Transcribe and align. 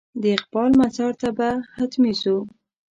د 0.21 0.23
اقبال 0.37 0.71
مزار 0.79 1.13
ته 1.21 1.29
به 1.37 1.49
حتمي 1.75 2.13
ځو. 2.21 2.37